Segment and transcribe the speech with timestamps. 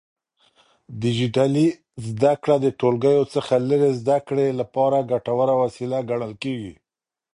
[1.01, 1.67] ډيجيټلي
[2.11, 6.73] زده کړه د ټولګیو څخه لرې زده کړې لپاره ګټوره وسيله ګڼل کېږي.